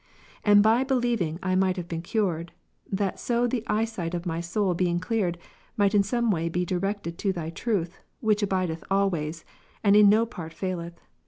[0.43, 2.53] And by believing might I have been cured,
[2.91, 5.37] that so the eye sight of my soul being cleared,
[5.77, 9.45] might in some way be directed to Thy truth, which abideth always,
[9.83, 10.99] and in no part faileth.